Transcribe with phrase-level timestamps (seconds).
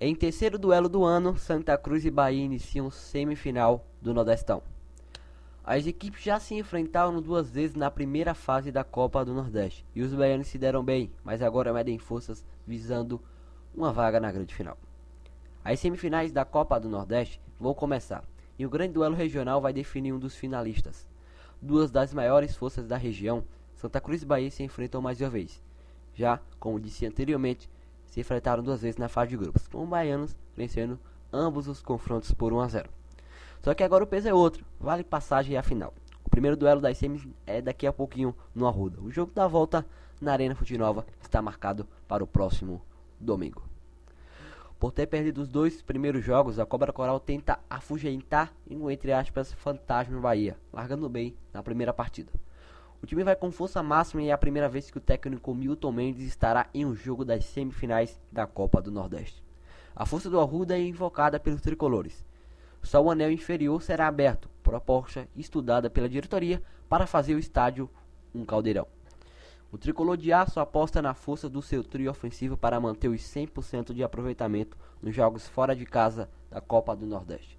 [0.00, 4.62] Em terceiro duelo do ano, Santa Cruz e Bahia iniciam semifinal do Nordestão.
[5.64, 10.00] As equipes já se enfrentaram duas vezes na primeira fase da Copa do Nordeste e
[10.00, 13.20] os baianos se deram bem, mas agora medem forças visando
[13.74, 14.78] uma vaga na grande final.
[15.64, 18.22] As semifinais da Copa do Nordeste vão começar
[18.56, 21.08] e o grande duelo regional vai definir um dos finalistas.
[21.60, 23.42] Duas das maiores forças da região,
[23.74, 25.60] Santa Cruz e Bahia, se enfrentam mais uma vez.
[26.14, 27.68] Já, como disse anteriormente,
[28.10, 30.98] se enfrentaram duas vezes na fase de grupos, com os baianos vencendo
[31.32, 32.90] ambos os confrontos por 1 a 0.
[33.62, 35.92] Só que agora o peso é outro, vale passagem à final.
[36.24, 39.00] O primeiro duelo das semis é daqui a pouquinho no Arruda.
[39.00, 39.84] O jogo da volta
[40.20, 42.82] na Arena Futinova está marcado para o próximo
[43.18, 43.62] domingo.
[44.78, 49.52] Por ter perdido os dois primeiros jogos, a Cobra Coral tenta afugentar um, entre aspas,
[49.52, 52.30] fantasma Bahia, largando bem na primeira partida.
[53.00, 55.92] O time vai com força máxima e é a primeira vez que o técnico Milton
[55.92, 59.42] Mendes estará em um jogo das semifinais da Copa do Nordeste.
[59.94, 62.24] A força do Arruda é invocada pelos tricolores.
[62.82, 67.88] Só o anel inferior será aberto, proposta estudada pela diretoria para fazer o estádio
[68.34, 68.86] um caldeirão.
[69.70, 73.92] O tricolor de aço aposta na força do seu trio ofensivo para manter os 100%
[73.92, 77.57] de aproveitamento nos jogos fora de casa da Copa do Nordeste.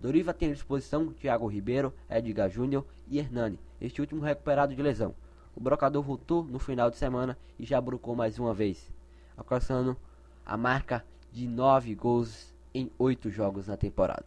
[0.00, 5.14] Doriva tem à disposição Thiago Ribeiro, Edgar Júnior e Hernani, este último recuperado de lesão.
[5.54, 8.90] O brocador voltou no final de semana e já brocou mais uma vez,
[9.36, 9.96] alcançando
[10.46, 14.24] a marca de 9 gols em 8 jogos na temporada.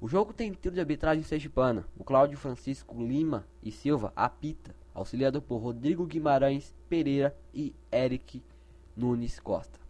[0.00, 1.84] O jogo tem tiro de arbitragem sergipana.
[1.96, 8.42] O Cláudio Francisco Lima e Silva apita, auxiliado por Rodrigo Guimarães Pereira e Eric
[8.94, 9.80] Nunes Costa.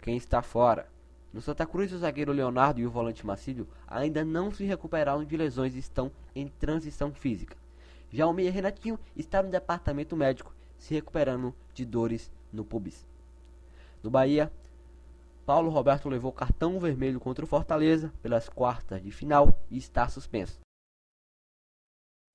[0.00, 0.88] Quem está fora?
[1.32, 5.36] No Santa Cruz, o zagueiro Leonardo e o volante Macílio ainda não se recuperaram de
[5.36, 7.56] lesões e estão em transição física.
[8.10, 13.06] Já o meia Renatinho está no departamento médico, se recuperando de dores no pubis.
[14.02, 14.50] No Bahia,
[15.44, 20.60] Paulo Roberto levou cartão vermelho contra o Fortaleza pelas quartas de final e está suspenso.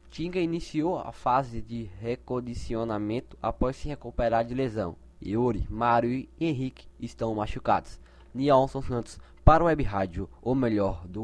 [0.09, 4.95] Tinga iniciou a fase de recondicionamento após se recuperar de lesão.
[5.25, 8.00] Yuri, Mário e Henrique estão machucados.
[8.33, 11.21] Nielson Santos para o Web Rádio, o melhor do